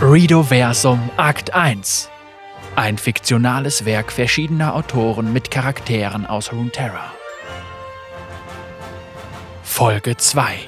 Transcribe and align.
Redoversum 0.00 1.10
Akt 1.16 1.52
1 1.52 2.08
Ein 2.76 2.98
fiktionales 2.98 3.84
Werk 3.84 4.12
verschiedener 4.12 4.76
Autoren 4.76 5.32
mit 5.32 5.50
Charakteren 5.50 6.24
aus 6.24 6.52
Runeterra. 6.52 7.10
Folge 9.64 10.16
2 10.16 10.60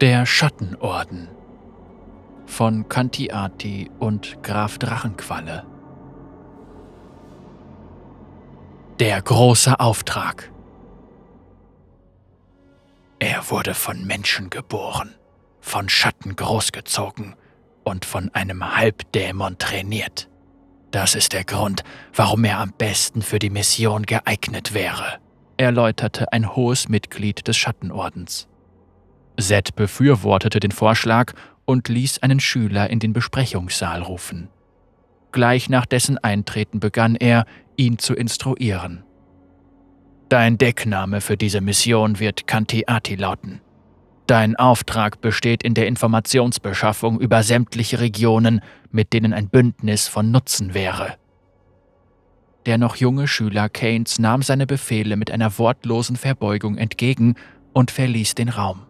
Der 0.00 0.26
Schattenorden 0.26 1.28
von 2.46 2.88
Kantiati 2.88 3.90
und 3.98 4.44
Graf 4.44 4.78
Drachenqualle. 4.78 5.66
Der 9.00 9.20
große 9.20 9.80
Auftrag. 9.80 10.53
Er 13.34 13.50
wurde 13.50 13.74
von 13.74 14.04
Menschen 14.04 14.48
geboren, 14.48 15.12
von 15.60 15.88
Schatten 15.88 16.36
großgezogen 16.36 17.34
und 17.82 18.04
von 18.04 18.32
einem 18.32 18.76
Halbdämon 18.76 19.58
trainiert. 19.58 20.28
Das 20.92 21.16
ist 21.16 21.32
der 21.32 21.42
Grund, 21.42 21.82
warum 22.14 22.44
er 22.44 22.60
am 22.60 22.72
besten 22.78 23.22
für 23.22 23.40
die 23.40 23.50
Mission 23.50 24.04
geeignet 24.04 24.72
wäre, 24.72 25.18
erläuterte 25.56 26.32
ein 26.32 26.54
hohes 26.54 26.88
Mitglied 26.88 27.48
des 27.48 27.56
Schattenordens. 27.56 28.46
Zed 29.36 29.74
befürwortete 29.74 30.60
den 30.60 30.70
Vorschlag 30.70 31.32
und 31.64 31.88
ließ 31.88 32.20
einen 32.20 32.38
Schüler 32.38 32.88
in 32.88 33.00
den 33.00 33.12
Besprechungssaal 33.12 34.02
rufen. 34.02 34.48
Gleich 35.32 35.68
nach 35.68 35.86
dessen 35.86 36.18
Eintreten 36.18 36.78
begann 36.78 37.16
er, 37.16 37.46
ihn 37.74 37.98
zu 37.98 38.14
instruieren. 38.14 39.02
Dein 40.28 40.58
Deckname 40.58 41.20
für 41.20 41.36
diese 41.36 41.60
Mission 41.60 42.18
wird 42.18 42.46
Kantiati 42.46 43.14
lauten. 43.14 43.60
Dein 44.26 44.56
Auftrag 44.56 45.20
besteht 45.20 45.62
in 45.62 45.74
der 45.74 45.86
Informationsbeschaffung 45.86 47.20
über 47.20 47.42
sämtliche 47.42 48.00
Regionen, 48.00 48.60
mit 48.90 49.12
denen 49.12 49.34
ein 49.34 49.48
Bündnis 49.50 50.08
von 50.08 50.30
Nutzen 50.30 50.72
wäre. 50.72 51.16
Der 52.64 52.78
noch 52.78 52.96
junge 52.96 53.28
Schüler 53.28 53.68
Keynes 53.68 54.18
nahm 54.18 54.40
seine 54.40 54.66
Befehle 54.66 55.16
mit 55.16 55.30
einer 55.30 55.58
wortlosen 55.58 56.16
Verbeugung 56.16 56.78
entgegen 56.78 57.34
und 57.74 57.90
verließ 57.90 58.34
den 58.34 58.48
Raum. 58.48 58.86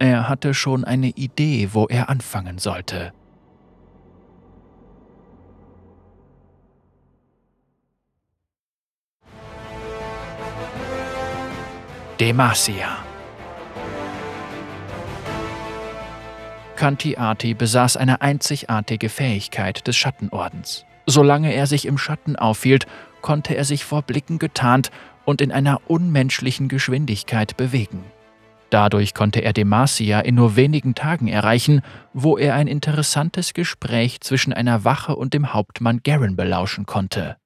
Er 0.00 0.28
hatte 0.28 0.52
schon 0.52 0.84
eine 0.84 1.10
Idee, 1.10 1.68
wo 1.72 1.86
er 1.86 2.08
anfangen 2.08 2.58
sollte. 2.58 3.12
Demacia. 12.18 13.04
Kantiati 16.76 17.52
besaß 17.52 17.98
eine 17.98 18.22
einzigartige 18.22 19.10
Fähigkeit 19.10 19.86
des 19.86 19.98
Schattenordens. 19.98 20.86
Solange 21.04 21.52
er 21.52 21.66
sich 21.66 21.84
im 21.84 21.98
Schatten 21.98 22.34
aufhielt, 22.36 22.86
konnte 23.20 23.54
er 23.54 23.66
sich 23.66 23.84
vor 23.84 24.00
Blicken 24.00 24.38
getarnt 24.38 24.90
und 25.26 25.42
in 25.42 25.52
einer 25.52 25.82
unmenschlichen 25.88 26.68
Geschwindigkeit 26.68 27.58
bewegen. 27.58 28.02
Dadurch 28.70 29.12
konnte 29.12 29.40
er 29.40 29.52
Demacia 29.52 30.20
in 30.20 30.36
nur 30.36 30.56
wenigen 30.56 30.94
Tagen 30.94 31.28
erreichen, 31.28 31.82
wo 32.14 32.38
er 32.38 32.54
ein 32.54 32.66
interessantes 32.66 33.52
Gespräch 33.52 34.22
zwischen 34.22 34.54
einer 34.54 34.84
Wache 34.84 35.16
und 35.16 35.34
dem 35.34 35.52
Hauptmann 35.52 36.00
Garen 36.02 36.34
belauschen 36.34 36.86
konnte. 36.86 37.36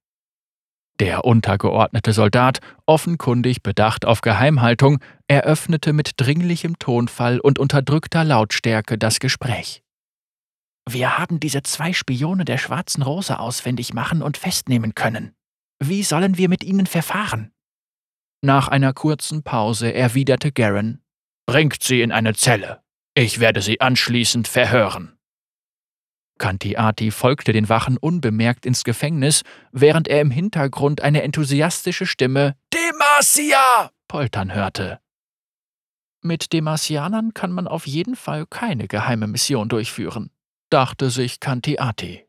Der 1.01 1.25
untergeordnete 1.25 2.13
Soldat, 2.13 2.59
offenkundig 2.85 3.63
bedacht 3.63 4.05
auf 4.05 4.21
Geheimhaltung, 4.21 4.99
eröffnete 5.29 5.95
mit 5.95 6.13
dringlichem 6.19 6.79
Tonfall 6.79 7.41
und 7.41 7.59
unterdrückter 7.59 8.23
Lautstärke 8.23 8.99
das 8.99 9.19
Gespräch. 9.19 9.83
Wir 10.87 11.17
haben 11.17 11.41
diese 11.41 11.63
zwei 11.63 11.95
Spione 11.95 12.45
der 12.45 12.59
Schwarzen 12.59 13.03
Rose 13.03 13.39
ausfindig 13.39 13.95
machen 13.95 14.21
und 14.21 14.37
festnehmen 14.37 14.95
können. 14.95 15.33
Wie 15.83 16.03
sollen 16.03 16.37
wir 16.37 16.51
mit 16.51 16.65
ihnen 16.65 16.87
verfahren? 16.87 17.51
Nach 18.43 18.69
einer 18.69 18.93
kurzen 18.93 19.43
Pause 19.43 19.95
erwiderte 19.95 20.53
Garen: 20.53 21.03
Bringt 21.47 21.83
sie 21.83 22.03
in 22.03 22.13
eine 22.13 22.35
Zelle. 22.35 22.83
Ich 23.15 23.41
werde 23.41 23.63
sie 23.63 23.81
anschließend 23.81 24.49
verhören. 24.49 25.19
Kantiati 26.41 27.13
folgte 27.13 27.53
den 27.53 27.69
Wachen 27.69 27.97
unbemerkt 27.97 28.67
ins 28.67 28.83
Gefängnis, 28.83 29.43
während 29.71 30.09
er 30.09 30.21
im 30.21 30.33
Hintergrund 30.33 31.03
eine 31.03 31.23
enthusiastische 31.23 32.07
Stimme 32.07 32.57
Demacia 32.75 33.91
poltern 34.09 34.53
hörte. 34.53 34.99
Mit 36.23 36.53
Demasianern 36.53 37.33
kann 37.33 37.53
man 37.53 37.69
auf 37.69 37.87
jeden 37.87 38.17
Fall 38.17 38.47
keine 38.47 38.89
geheime 38.89 39.29
Mission 39.29 39.69
durchführen, 39.69 40.31
dachte 40.69 41.11
sich 41.11 41.39
Kantiati. 41.39 42.27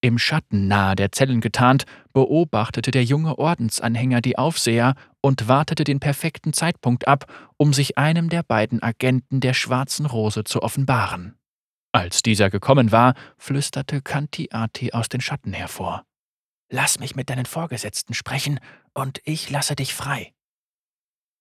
Im 0.00 0.18
Schatten 0.18 0.68
nahe 0.68 0.94
der 0.94 1.10
Zellen 1.10 1.40
getarnt, 1.40 1.84
beobachtete 2.12 2.92
der 2.92 3.02
junge 3.02 3.38
Ordensanhänger 3.38 4.20
die 4.20 4.38
Aufseher 4.38 4.94
und 5.20 5.48
wartete 5.48 5.82
den 5.82 5.98
perfekten 5.98 6.52
Zeitpunkt 6.52 7.08
ab, 7.08 7.26
um 7.56 7.72
sich 7.72 7.98
einem 7.98 8.28
der 8.28 8.44
beiden 8.44 8.80
Agenten 8.82 9.40
der 9.40 9.54
Schwarzen 9.54 10.06
Rose 10.06 10.44
zu 10.44 10.62
offenbaren. 10.62 11.34
Als 11.92 12.22
dieser 12.22 12.50
gekommen 12.50 12.92
war, 12.92 13.14
flüsterte 13.38 14.02
Kantiati 14.02 14.92
aus 14.92 15.08
den 15.08 15.20
Schatten 15.20 15.52
hervor. 15.52 16.04
Lass 16.70 17.00
mich 17.00 17.16
mit 17.16 17.30
deinen 17.30 17.46
Vorgesetzten 17.46 18.14
sprechen, 18.14 18.60
und 18.92 19.20
ich 19.24 19.48
lasse 19.48 19.74
dich 19.74 19.94
frei. 19.94 20.32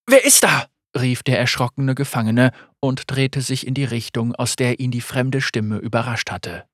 Wer 0.05 0.23
ist 0.23 0.43
da? 0.43 0.67
rief 0.97 1.21
der 1.21 1.37
erschrockene 1.37 1.95
Gefangene 1.95 2.51
und 2.79 3.11
drehte 3.11 3.41
sich 3.41 3.67
in 3.67 3.73
die 3.73 3.83
Richtung, 3.83 4.33
aus 4.35 4.55
der 4.55 4.79
ihn 4.79 4.89
die 4.89 5.01
fremde 5.01 5.41
Stimme 5.41 5.77
überrascht 5.77 6.31
hatte. 6.31 6.65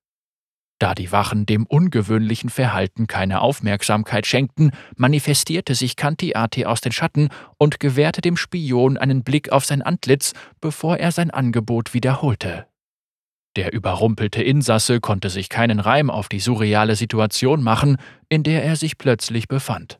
Da 0.80 0.94
die 0.94 1.12
Wachen 1.12 1.46
dem 1.46 1.66
ungewöhnlichen 1.66 2.50
Verhalten 2.50 3.08
keine 3.08 3.42
Aufmerksamkeit 3.42 4.28
schenkten, 4.28 4.72
manifestierte 4.96 5.76
sich 5.76 5.96
Kantiati 5.96 6.66
aus 6.66 6.82
den 6.82 6.92
Schatten 6.92 7.30
und 7.58 7.80
gewährte 7.80 8.22
dem 8.22 8.38
Spion 8.38 8.98
einen 8.98 9.24
Blick 9.24 9.52
auf 9.52 9.66
sein 9.66 9.82
Antlitz, 9.82 10.34
bevor 10.62 10.98
er 10.98 11.12
sein 11.12 11.32
Angebot 11.32 11.94
wiederholte. 11.94 12.68
Der 13.56 13.74
überrumpelte 13.74 14.42
Insasse 14.42 15.00
konnte 15.00 15.30
sich 15.30 15.50
keinen 15.50 15.80
Reim 15.80 16.10
auf 16.10 16.28
die 16.28 16.40
surreale 16.40 16.96
Situation 16.96 17.62
machen, 17.62 17.98
in 18.30 18.44
der 18.44 18.64
er 18.64 18.76
sich 18.76 18.98
plötzlich 18.98 19.48
befand. 19.48 20.00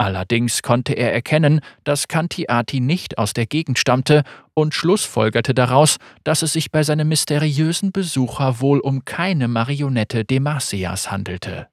Allerdings 0.00 0.62
konnte 0.62 0.94
er 0.94 1.12
erkennen, 1.12 1.60
dass 1.84 2.08
Kantiati 2.08 2.80
nicht 2.80 3.18
aus 3.18 3.34
der 3.34 3.44
Gegend 3.44 3.78
stammte 3.78 4.22
und 4.54 4.72
schlussfolgerte 4.72 5.52
daraus, 5.52 5.98
dass 6.24 6.40
es 6.40 6.54
sich 6.54 6.70
bei 6.70 6.82
seinem 6.82 7.08
mysteriösen 7.08 7.92
Besucher 7.92 8.60
wohl 8.60 8.80
um 8.80 9.04
keine 9.04 9.46
Marionette 9.46 10.24
Demasias 10.24 11.10
handelte. 11.10 11.68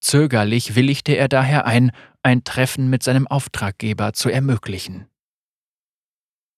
Zögerlich 0.00 0.76
willigte 0.76 1.16
er 1.16 1.28
daher 1.28 1.66
ein, 1.66 1.90
ein 2.22 2.44
Treffen 2.44 2.88
mit 2.88 3.02
seinem 3.02 3.26
Auftraggeber 3.26 4.12
zu 4.12 4.28
ermöglichen. 4.28 5.08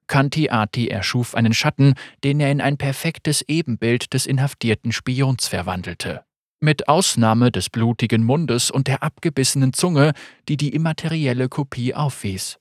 Kanti-Ati 0.06 0.88
erschuf 0.88 1.34
einen 1.34 1.54
Schatten, 1.54 1.94
den 2.24 2.40
er 2.40 2.50
in 2.50 2.60
ein 2.60 2.76
perfektes 2.76 3.42
Ebenbild 3.48 4.12
des 4.14 4.26
inhaftierten 4.26 4.92
Spions 4.92 5.48
verwandelte. 5.48 6.24
Mit 6.60 6.88
Ausnahme 6.88 7.52
des 7.52 7.68
blutigen 7.68 8.24
Mundes 8.24 8.70
und 8.70 8.88
der 8.88 9.02
abgebissenen 9.02 9.72
Zunge, 9.72 10.12
die 10.48 10.56
die 10.56 10.74
immaterielle 10.74 11.48
Kopie 11.48 11.94
aufwies. 11.94 12.58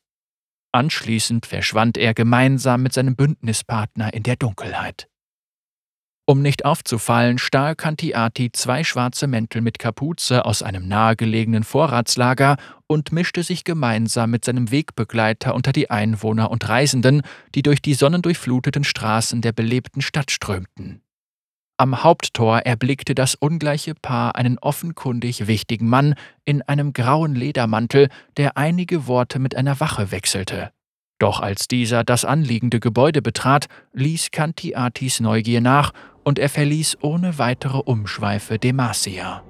Anschließend 0.73 1.45
verschwand 1.45 1.97
er 1.97 2.13
gemeinsam 2.13 2.83
mit 2.83 2.91
seinem 2.91 3.15
Bündnispartner 3.15 4.13
in 4.13 4.23
der 4.23 4.35
Dunkelheit. 4.35 5.07
Um 6.27 6.41
nicht 6.41 6.65
aufzufallen, 6.65 7.37
stahl 7.37 7.75
Kantiati 7.75 8.51
zwei 8.51 8.83
schwarze 8.83 9.27
Mäntel 9.27 9.61
mit 9.61 9.77
Kapuze 9.77 10.43
aus 10.45 10.63
einem 10.63 10.87
nahegelegenen 10.87 11.63
Vorratslager 11.63 12.57
und 12.87 13.11
mischte 13.11 13.43
sich 13.43 13.63
gemeinsam 13.63 14.31
mit 14.31 14.43
seinem 14.43 14.71
Wegbegleiter 14.71 15.53
unter 15.53 15.71
die 15.71 15.91
Einwohner 15.91 16.49
und 16.49 16.67
Reisenden, 16.67 17.21
die 17.53 17.61
durch 17.61 17.79
die 17.79 17.93
sonnendurchfluteten 17.93 18.83
Straßen 18.83 19.41
der 19.41 19.51
belebten 19.51 20.01
Stadt 20.01 20.31
strömten. 20.31 21.03
Am 21.77 22.03
Haupttor 22.03 22.59
erblickte 22.59 23.13
das 23.13 23.35
ungleiche 23.35 23.93
Paar 23.93 24.35
einen 24.35 24.57
offenkundig 24.57 25.45
wichtigen 25.45 25.89
Mann 25.89 26.15
in 26.43 26.63
einem 26.63 26.93
grauen 26.93 27.35
Ledermantel, 27.35 28.09
der 28.37 28.57
einige 28.57 29.05
Worte 29.05 29.37
mit 29.37 29.55
einer 29.55 29.79
Wache 29.79 30.09
wechselte. 30.09 30.71
Doch 31.19 31.39
als 31.39 31.67
dieser 31.67 32.03
das 32.03 32.25
anliegende 32.25 32.79
Gebäude 32.79 33.21
betrat, 33.21 33.67
ließ 33.93 34.31
Kantiatis 34.31 35.19
Neugier 35.19 35.61
nach 35.61 35.93
und 36.25 36.39
er 36.39 36.49
verließ 36.49 36.97
ohne 37.01 37.37
weitere 37.37 37.77
Umschweife 37.77 38.59
Demacia. 38.59 39.43